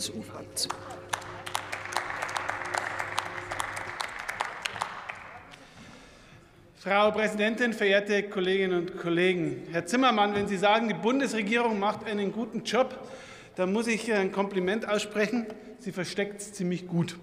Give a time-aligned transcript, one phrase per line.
[0.00, 0.72] CSU-Fraktion.
[6.78, 9.68] Frau Präsidentin, verehrte Kolleginnen und Kollegen!
[9.70, 12.98] Herr Zimmermann, wenn Sie sagen, die Bundesregierung macht einen guten Job,
[13.56, 15.46] dann muss ich ein Kompliment aussprechen.
[15.78, 17.18] Sie versteckt es ziemlich gut.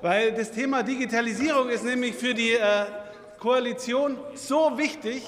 [0.00, 2.84] Weil das Thema Digitalisierung ist nämlich für die äh,
[3.40, 5.24] Koalition so wichtig,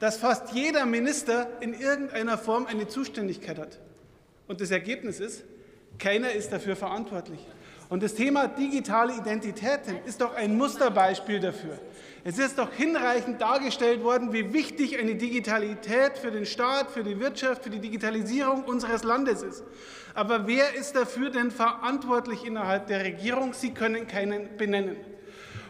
[0.00, 3.78] dass fast jeder Minister in irgendeiner Form eine Zuständigkeit hat.
[4.48, 5.44] Und das Ergebnis ist,
[5.98, 7.40] keiner ist dafür verantwortlich.
[7.88, 11.78] Und das Thema digitale Identitäten ist doch ein Musterbeispiel dafür.
[12.24, 17.20] Es ist doch hinreichend dargestellt worden, wie wichtig eine Digitalität für den Staat, für die
[17.20, 19.62] Wirtschaft, für die Digitalisierung unseres Landes ist.
[20.14, 23.52] Aber wer ist dafür denn verantwortlich innerhalb der Regierung?
[23.52, 24.96] Sie können keinen benennen.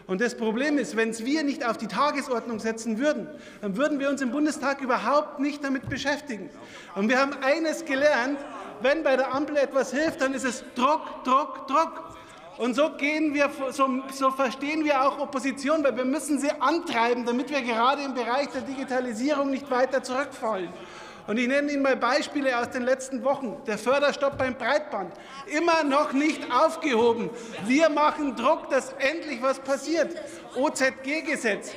[0.07, 3.27] Und das Problem ist, wenn es wir nicht auf die Tagesordnung setzen würden,
[3.61, 6.49] dann würden wir uns im Bundestag überhaupt nicht damit beschäftigen.
[6.95, 8.39] Und wir haben eines gelernt,
[8.81, 12.03] wenn bei der Ampel etwas hilft, dann ist es Druck, Druck, Druck.
[12.57, 17.23] Und so, gehen wir, so, so, verstehen wir auch Opposition, weil wir müssen sie antreiben,
[17.25, 20.69] damit wir gerade im Bereich der Digitalisierung nicht weiter zurückfallen.
[21.27, 23.57] Und ich nenne Ihnen mal Beispiele aus den letzten Wochen.
[23.67, 25.13] Der Förderstopp beim Breitband,
[25.47, 27.29] immer noch nicht aufgehoben.
[27.65, 30.15] Wir machen Druck, dass endlich was passiert.
[30.55, 31.73] OZG-Gesetz.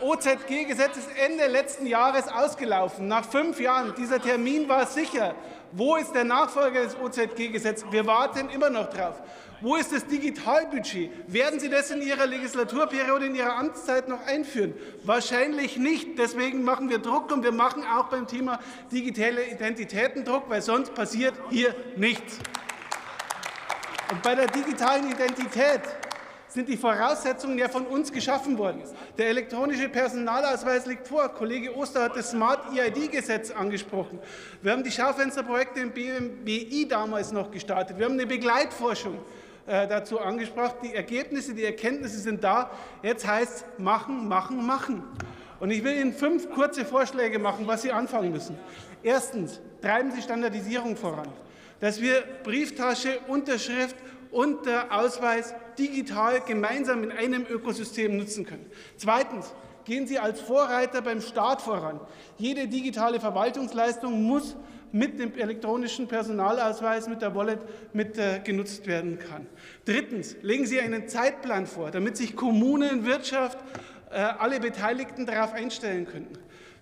[0.00, 3.94] OZG-Gesetz ist Ende letzten Jahres ausgelaufen, nach fünf Jahren.
[3.96, 5.34] Dieser Termin war sicher.
[5.72, 7.90] Wo ist der Nachfolger des OZG-Gesetzes?
[7.90, 9.16] Wir warten immer noch drauf.
[9.60, 11.10] Wo ist das Digitalbudget?
[11.26, 14.74] Werden Sie das in Ihrer Legislaturperiode, in Ihrer Amtszeit noch einführen?
[15.02, 16.16] Wahrscheinlich nicht.
[16.16, 18.60] Deswegen machen wir Druck und wir machen auch beim Thema
[18.92, 22.38] digitale Identitäten Druck, weil sonst passiert hier nichts.
[24.12, 25.82] Und bei der digitalen Identität
[26.48, 28.82] sind die Voraussetzungen ja von uns geschaffen worden.
[29.16, 31.28] Der elektronische Personalausweis liegt vor.
[31.28, 34.18] Kollege Oster hat das Smart EID-Gesetz angesprochen.
[34.62, 37.98] Wir haben die Schaufensterprojekte im BMBI damals noch gestartet.
[37.98, 39.18] Wir haben eine Begleitforschung
[39.66, 40.76] äh, dazu angesprochen.
[40.82, 42.70] Die Ergebnisse, die Erkenntnisse sind da.
[43.02, 45.02] Jetzt heißt es machen, machen, machen.
[45.60, 48.56] Und ich will Ihnen fünf kurze Vorschläge machen, was Sie anfangen müssen.
[49.02, 51.28] Erstens, treiben Sie Standardisierung voran,
[51.80, 53.96] dass wir Brieftasche, Unterschrift
[54.30, 58.66] und der Ausweis digital gemeinsam in einem Ökosystem nutzen können.
[58.96, 59.52] Zweitens,
[59.84, 62.00] gehen Sie als Vorreiter beim Staat voran.
[62.36, 64.54] Jede digitale Verwaltungsleistung muss
[64.92, 67.60] mit dem elektronischen Personalausweis, mit der Wallet
[67.92, 69.46] mit äh, genutzt werden kann.
[69.84, 73.58] Drittens, legen Sie einen Zeitplan vor, damit sich Kommunen, Wirtschaft,
[74.10, 76.28] äh, alle Beteiligten darauf einstellen können.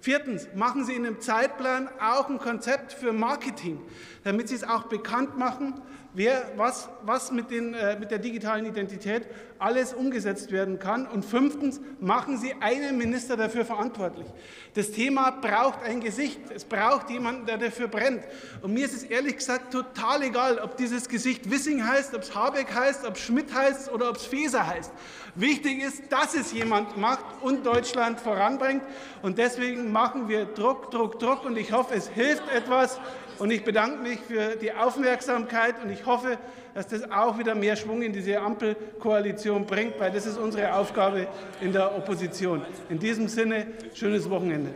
[0.00, 3.80] Viertens, machen Sie in einem Zeitplan auch ein Konzept für Marketing,
[4.22, 5.80] damit Sie es auch bekannt machen,
[6.16, 9.26] wer, was, was mit, den, äh, mit der digitalen Identität
[9.58, 11.06] alles umgesetzt werden kann.
[11.06, 14.26] Und fünftens, machen Sie einen Minister dafür verantwortlich.
[14.74, 16.40] Das Thema braucht ein Gesicht.
[16.54, 18.24] Es braucht jemanden, der dafür brennt.
[18.62, 22.34] Und mir ist es ehrlich gesagt total egal, ob dieses Gesicht Wissing heißt, ob es
[22.34, 24.92] Habeck heißt, ob es Schmidt heißt oder ob es Faeser heißt.
[25.34, 28.82] Wichtig ist, dass es jemand macht und Deutschland voranbringt.
[29.20, 31.44] Und deswegen machen wir Druck, Druck, Druck.
[31.44, 32.98] Und ich hoffe, es hilft etwas.
[33.38, 36.38] Und ich bedanke mich für die Aufmerksamkeit und ich hoffe,
[36.74, 41.26] dass das auch wieder mehr Schwung in diese Ampelkoalition bringt, weil das ist unsere Aufgabe
[41.60, 42.62] in der Opposition.
[42.88, 44.70] In diesem Sinne, schönes Wochenende.